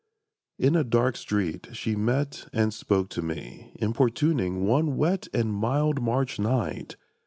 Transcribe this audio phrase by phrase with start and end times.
[0.57, 6.01] In a dark street she met and spoke to me, Importuning, one wet and mild
[6.01, 6.95] March night.